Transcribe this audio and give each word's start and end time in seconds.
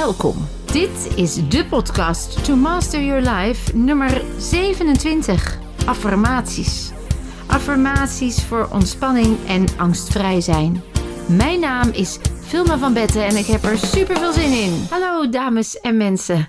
Welkom. 0.00 0.48
Dit 0.72 1.16
is 1.16 1.48
de 1.48 1.66
podcast 1.66 2.44
To 2.44 2.56
Master 2.56 3.04
Your 3.04 3.30
Life 3.30 3.76
nummer 3.76 4.22
27. 4.38 5.58
Affirmaties. 5.86 6.90
Affirmaties 7.46 8.42
voor 8.42 8.68
ontspanning 8.72 9.36
en 9.46 9.66
angstvrij 9.78 10.40
zijn. 10.40 10.82
Mijn 11.28 11.60
naam 11.60 11.90
is 11.90 12.18
Vilma 12.40 12.78
van 12.78 12.92
Betten 12.92 13.26
en 13.26 13.36
ik 13.36 13.46
heb 13.46 13.64
er 13.64 13.78
super 13.78 14.16
veel 14.16 14.32
zin 14.32 14.52
in. 14.52 14.86
Hallo 14.90 15.28
dames 15.28 15.80
en 15.80 15.96
mensen. 15.96 16.48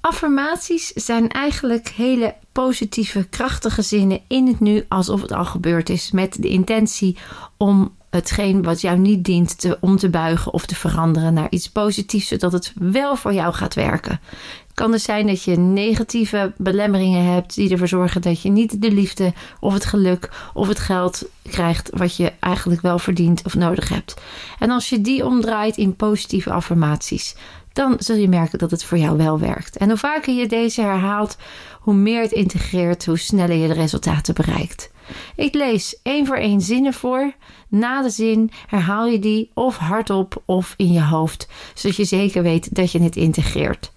Affirmaties 0.00 0.86
zijn 0.86 1.28
eigenlijk 1.28 1.88
hele 1.88 2.34
positieve, 2.52 3.24
krachtige 3.24 3.82
zinnen 3.82 4.20
in 4.28 4.46
het 4.46 4.60
nu 4.60 4.84
alsof 4.88 5.20
het 5.20 5.32
al 5.32 5.44
gebeurd 5.44 5.88
is, 5.88 6.10
met 6.10 6.42
de 6.42 6.48
intentie 6.48 7.16
om 7.56 7.92
hetgeen 8.12 8.62
wat 8.62 8.80
jou 8.80 8.98
niet 8.98 9.24
dient 9.24 9.60
te, 9.60 9.76
om 9.80 9.96
te 9.96 10.08
buigen 10.08 10.52
of 10.52 10.66
te 10.66 10.74
veranderen 10.74 11.34
naar 11.34 11.46
iets 11.50 11.70
positiefs, 11.70 12.28
zodat 12.28 12.52
het 12.52 12.72
wel 12.74 13.16
voor 13.16 13.32
jou 13.32 13.54
gaat 13.54 13.74
werken. 13.74 14.20
Het 14.66 14.74
kan 14.74 14.90
dus 14.90 15.02
zijn 15.02 15.26
dat 15.26 15.42
je 15.42 15.56
negatieve 15.56 16.52
belemmeringen 16.56 17.32
hebt 17.32 17.54
die 17.54 17.70
ervoor 17.70 17.88
zorgen 17.88 18.22
dat 18.22 18.42
je 18.42 18.50
niet 18.50 18.82
de 18.82 18.90
liefde 18.90 19.32
of 19.60 19.74
het 19.74 19.84
geluk 19.84 20.30
of 20.54 20.68
het 20.68 20.78
geld 20.78 21.24
krijgt 21.42 21.90
wat 21.92 22.16
je 22.16 22.32
eigenlijk 22.40 22.80
wel 22.80 22.98
verdient 22.98 23.42
of 23.44 23.54
nodig 23.54 23.88
hebt. 23.88 24.14
En 24.58 24.70
als 24.70 24.88
je 24.88 25.00
die 25.00 25.26
omdraait 25.26 25.76
in 25.76 25.96
positieve 25.96 26.52
affirmaties, 26.52 27.34
dan 27.72 27.96
zul 27.98 28.16
je 28.16 28.28
merken 28.28 28.58
dat 28.58 28.70
het 28.70 28.84
voor 28.84 28.98
jou 28.98 29.16
wel 29.16 29.38
werkt. 29.38 29.76
En 29.76 29.88
hoe 29.88 29.98
vaker 29.98 30.34
je 30.34 30.48
deze 30.48 30.80
herhaalt, 30.80 31.36
hoe 31.80 31.94
meer 31.94 32.22
het 32.22 32.32
integreert, 32.32 33.04
hoe 33.04 33.18
sneller 33.18 33.56
je 33.56 33.68
de 33.68 33.74
resultaten 33.74 34.34
bereikt. 34.34 34.90
Ik 35.36 35.54
lees 35.54 35.98
één 36.02 36.26
voor 36.26 36.36
één 36.36 36.60
zinnen 36.60 36.94
voor. 36.94 37.32
Na 37.68 38.02
de 38.02 38.10
zin 38.10 38.50
herhaal 38.66 39.06
je 39.06 39.18
die 39.18 39.50
of 39.54 39.76
hardop 39.76 40.42
of 40.44 40.74
in 40.76 40.92
je 40.92 41.02
hoofd, 41.02 41.48
zodat 41.74 41.96
je 41.96 42.04
zeker 42.04 42.42
weet 42.42 42.74
dat 42.74 42.92
je 42.92 43.02
het 43.02 43.16
integreert. 43.16 43.92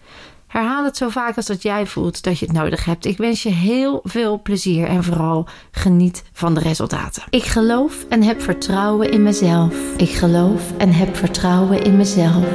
Herhaal 0.55 0.83
het 0.83 0.97
zo 0.97 1.09
vaak 1.09 1.35
als 1.35 1.45
dat 1.45 1.61
jij 1.61 1.85
voelt 1.85 2.23
dat 2.23 2.39
je 2.39 2.45
het 2.45 2.55
nodig 2.55 2.85
hebt. 2.85 3.05
Ik 3.05 3.17
wens 3.17 3.43
je 3.43 3.49
heel 3.49 3.99
veel 4.03 4.41
plezier 4.41 4.87
en 4.87 5.03
vooral 5.03 5.47
geniet 5.71 6.23
van 6.31 6.53
de 6.53 6.59
resultaten. 6.59 7.23
Ik 7.29 7.43
geloof 7.43 8.05
en 8.09 8.23
heb 8.23 8.41
vertrouwen 8.41 9.11
in 9.11 9.23
mezelf. 9.23 9.95
Ik 9.97 10.09
geloof 10.09 10.77
en 10.77 10.93
heb 10.93 11.15
vertrouwen 11.15 11.83
in 11.83 11.97
mezelf. 11.97 12.45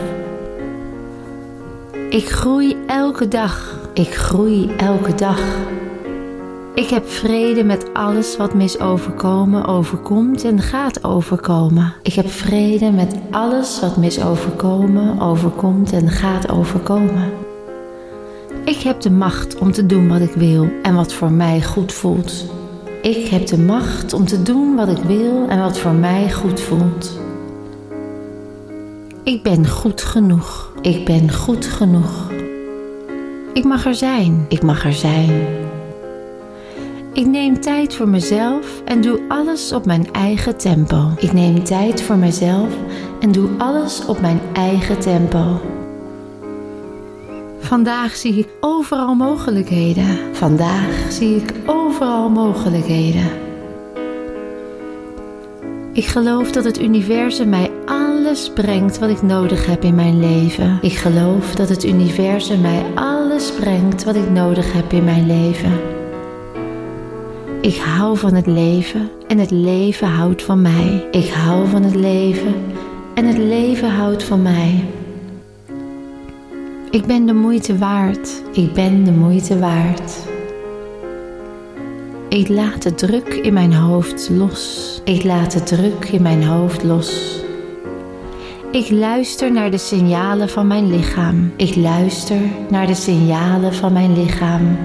Ik 2.11 2.29
groei 2.29 2.77
elke 2.87 3.29
dag. 3.29 3.79
Ik 3.95 4.15
groei 4.15 4.71
elke 4.77 5.15
dag. 5.15 5.41
Ik 6.75 6.89
heb 6.89 7.09
vrede 7.09 7.65
met 7.65 7.95
alles 7.95 8.37
wat 8.37 8.55
me 8.55 8.65
is 8.65 8.81
overkomen, 8.81 9.67
overkomt 9.67 10.45
en 10.45 10.61
gaat 10.61 11.05
overkomen. 11.05 11.95
Ik 12.03 12.13
heb 12.13 12.31
vrede 12.31 12.91
met 12.91 13.15
alles 13.31 13.81
wat 13.81 13.97
me 13.97 14.07
is 14.07 14.23
overkomen, 14.23 15.21
overkomt 15.21 15.93
en 15.93 16.09
gaat 16.09 16.51
overkomen. 16.51 17.33
Ik 18.65 18.81
heb 18.81 19.01
de 19.01 19.11
macht 19.11 19.59
om 19.59 19.73
te 19.73 19.87
doen 19.87 20.09
wat 20.09 20.21
ik 20.21 20.33
wil 20.33 20.69
en 20.83 20.95
wat 20.95 21.13
voor 21.13 21.31
mij 21.31 21.63
goed 21.63 21.93
voelt. 21.93 22.45
Ik 23.03 23.27
heb 23.27 23.47
de 23.47 23.59
macht 23.59 24.13
om 24.13 24.25
te 24.25 24.43
doen 24.43 24.77
wat 24.77 24.89
ik 24.89 25.03
wil 25.03 25.49
en 25.49 25.61
wat 25.61 25.79
voor 25.79 25.95
mij 25.95 26.33
goed 26.33 26.61
voelt. 26.61 27.19
Ik 29.23 29.43
ben 29.43 29.69
goed 29.69 30.03
genoeg. 30.03 30.73
Ik 30.81 31.05
ben 31.05 31.33
goed 31.33 31.67
genoeg. 31.67 32.31
Ik 33.53 33.65
mag 33.65 33.87
er 33.87 33.95
zijn. 33.95 34.47
Ik 34.49 34.63
mag 34.63 34.85
er 34.85 34.93
zijn. 34.93 35.69
Ik 37.13 37.27
neem 37.27 37.61
tijd 37.61 37.95
voor 37.95 38.09
mezelf 38.09 38.83
en 38.85 39.01
doe 39.01 39.21
alles 39.29 39.73
op 39.73 39.87
mijn 39.87 40.13
eigen 40.13 40.57
tempo. 40.57 41.11
Ik 41.17 41.33
neem 41.33 41.65
tijd 41.65 42.03
voor 42.03 42.17
mezelf 42.17 42.75
en 43.21 43.33
doe 43.33 43.49
alles 43.59 44.07
op 44.07 44.21
mijn 44.21 44.41
eigen 44.53 45.01
tempo. 45.01 45.61
Vandaag 47.59 48.17
zie 48.17 48.35
ik 48.35 48.49
overal 48.61 49.15
mogelijkheden. 49.15 50.19
Vandaag 50.33 51.13
zie 51.13 51.37
ik 51.37 51.53
overal 51.67 52.29
mogelijkheden. 52.29 53.31
Ik 55.93 56.07
geloof 56.07 56.51
dat 56.53 56.65
het 56.65 56.81
universum 56.81 57.49
mij 57.49 57.71
alles 57.87 58.51
brengt 58.51 58.99
wat 58.99 59.11
ik 59.11 59.23
nodig 59.23 59.67
heb 59.67 59.85
in 59.85 59.95
mijn 59.95 60.21
leven. 60.21 60.79
Ik 60.83 60.93
geloof 60.93 61.55
dat 61.55 61.69
het 61.69 61.85
universum 61.85 62.61
mij 62.61 62.85
alles 62.95 63.53
brengt 63.53 64.05
wat 64.05 64.15
ik 64.15 64.31
nodig 64.31 64.73
heb 64.73 64.93
in 64.93 65.05
mijn 65.05 65.27
leven. 65.27 66.00
Ik 67.61 67.77
hou 67.77 68.19
van 68.19 68.35
het 68.35 68.47
leven 68.47 69.11
en 69.29 69.39
het 69.39 69.51
leven 69.51 70.09
houdt 70.09 70.43
van 70.43 70.63
mij. 70.63 71.09
Ik 71.11 71.29
hou 71.29 71.69
van 71.69 71.83
het 71.83 71.95
leven 71.95 72.55
en 73.15 73.27
het 73.27 73.39
leven 73.39 73.91
houdt 73.91 74.23
van 74.23 74.43
mij. 74.43 74.85
Ik 76.91 77.07
ben 77.07 77.27
de 77.27 77.35
moeite 77.35 77.79
waard. 77.79 78.43
Ik 78.53 78.73
ben 78.73 79.05
de 79.05 79.13
moeite 79.13 79.59
waard. 79.59 80.13
Ik 82.29 82.49
laat 82.49 82.83
de 82.83 82.95
druk 82.95 83.29
in 83.29 83.53
mijn 83.53 83.75
hoofd 83.75 84.29
los. 84.31 85.01
Ik 85.05 85.25
laat 85.25 85.53
de 85.53 85.63
druk 85.63 86.05
in 86.05 86.23
mijn 86.23 86.45
hoofd 86.45 86.83
los. 86.83 87.41
Ik 88.71 88.91
luister 88.91 89.53
naar 89.53 89.71
de 89.71 89.79
signalen 89.79 90.49
van 90.49 90.67
mijn 90.67 90.91
lichaam. 90.91 91.53
Ik 91.57 91.77
luister 91.77 92.41
naar 92.71 92.87
de 92.87 92.95
signalen 92.95 93.75
van 93.75 93.93
mijn 93.93 94.23
lichaam. 94.23 94.77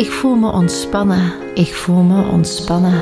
Ik 0.00 0.10
voel 0.10 0.34
me 0.34 0.52
ontspannen. 0.52 1.32
Ik 1.54 1.74
voel 1.74 2.02
me 2.02 2.28
ontspannen. 2.30 3.00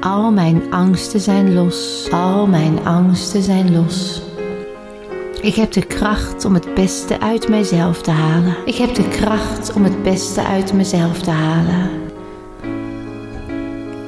Al 0.00 0.32
mijn 0.32 0.72
angsten 0.72 1.20
zijn 1.20 1.54
los. 1.54 2.08
Al 2.10 2.46
mijn 2.46 2.84
angsten 2.84 3.42
zijn 3.42 3.72
los. 3.72 4.22
Ik 5.40 5.54
heb 5.54 5.72
de 5.72 5.86
kracht 5.86 6.44
om 6.44 6.54
het 6.54 6.74
beste 6.74 7.20
uit 7.20 7.48
mijzelf 7.48 8.02
te 8.02 8.10
halen. 8.10 8.56
Ik 8.64 8.74
heb 8.74 8.94
de 8.94 9.08
kracht 9.08 9.72
om 9.72 9.84
het 9.84 10.02
beste 10.02 10.44
uit 10.44 10.72
mezelf 10.72 11.18
te 11.18 11.30
halen. 11.30 11.90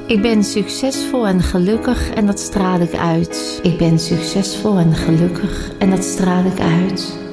Ik 0.06 0.22
ben 0.22 0.44
succesvol 0.44 1.26
en 1.26 1.42
gelukkig 1.42 2.10
en 2.10 2.26
dat 2.26 2.40
straal 2.40 2.80
ik 2.80 2.94
uit. 2.94 3.60
Ik 3.62 3.78
ben 3.78 3.98
succesvol 3.98 4.78
en 4.78 4.94
gelukkig 4.94 5.70
en 5.78 5.90
dat 5.90 6.04
straal 6.04 6.44
ik 6.44 6.60
uit. 6.60 7.27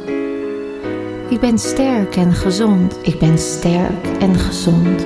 Ik 1.29 1.39
ben 1.39 1.57
sterk 1.59 2.15
en 2.15 2.33
gezond. 2.33 2.97
Ik 3.01 3.19
ben 3.19 3.37
sterk 3.37 4.07
en 4.19 4.35
gezond. 4.35 5.05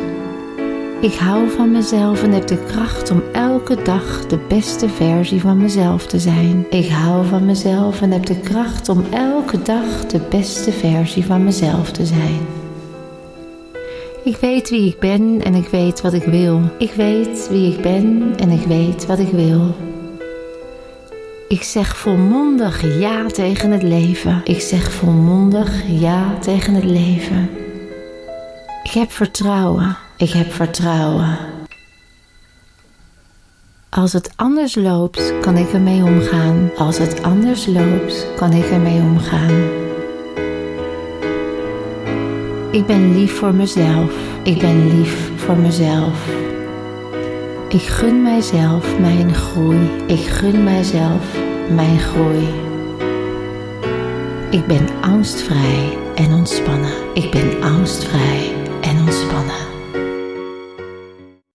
Ik 1.02 1.14
hou 1.14 1.50
van 1.50 1.72
mezelf 1.72 2.24
en 2.24 2.32
heb 2.32 2.48
de 2.48 2.64
kracht 2.66 3.12
om 3.12 3.24
elke 3.32 3.82
dag 3.84 4.26
de 4.26 4.40
beste 4.48 4.90
versie 4.90 5.42
van 5.42 5.58
mezelf 5.58 6.06
te 6.06 6.20
zijn. 6.20 6.66
Ik 6.70 6.90
hou 6.90 7.26
van 7.26 7.46
mezelf 7.46 8.02
en 8.02 8.12
heb 8.12 8.26
de 8.26 8.40
kracht 8.40 8.90
om 8.90 9.04
elke 9.12 9.62
dag 9.62 10.06
de 10.06 10.20
beste 10.30 10.72
versie 10.72 11.26
van 11.26 11.44
mezelf 11.44 11.92
te 11.92 12.06
zijn. 12.06 12.40
Ik 14.24 14.38
weet 14.38 14.70
wie 14.70 14.88
ik 14.88 15.00
ben 15.00 15.42
en 15.44 15.54
ik 15.54 15.68
weet 15.68 16.02
wat 16.02 16.14
ik 16.14 16.24
wil. 16.24 16.62
Ik 16.78 16.92
weet 16.92 17.48
wie 17.50 17.74
ik 17.74 17.82
ben 17.82 18.34
en 18.38 18.50
ik 18.50 18.66
weet 18.66 19.06
wat 19.06 19.20
ik 19.20 19.32
wil. 19.32 19.76
Ik 21.50 21.64
zeg 21.64 21.98
volmondig 21.98 23.00
ja 23.00 23.26
tegen 23.26 23.72
het 23.72 23.84
leven. 23.84 24.42
Ik 24.44 24.62
zeg 24.62 24.92
volmondig 24.92 25.84
ja 25.88 26.38
tegen 26.40 26.74
het 26.74 26.84
leven. 26.84 27.50
Ik 28.84 28.92
heb 28.92 29.12
vertrouwen. 29.12 29.98
Ik 30.18 30.30
heb 30.30 30.52
vertrouwen. 30.52 31.38
Als 33.90 34.14
het 34.14 34.32
anders 34.36 34.76
loopt, 34.76 35.34
kan 35.42 35.58
ik 35.58 35.74
ermee 35.74 36.04
omgaan. 36.04 36.70
Als 36.78 36.98
het 36.98 37.24
anders 37.24 37.66
loopt, 37.66 38.28
kan 38.36 38.52
ik 38.52 38.66
ermee 38.66 39.00
omgaan. 39.00 39.70
Ik 42.72 42.86
ben 42.86 43.16
lief 43.18 43.38
voor 43.38 43.54
mezelf. 43.54 44.14
Ik 44.44 44.60
ben 44.60 45.00
lief 45.00 45.32
voor 45.36 45.58
mezelf. 45.58 46.49
Ik 47.70 47.82
gun 47.82 48.22
mijzelf 48.22 49.00
mijn 49.00 49.34
groei. 49.34 49.78
Ik 50.08 50.20
gun 50.20 50.64
mijzelf 50.64 51.38
mijn 51.70 52.00
groei. 52.00 52.48
Ik 54.50 54.66
ben 54.68 54.88
angstvrij 55.02 55.98
en 56.16 56.34
ontspannen. 56.34 56.94
Ik 57.14 57.32
ben 57.32 57.62
angstvrij 57.62 58.54
en 58.82 59.00
ontspannen. 59.00 59.29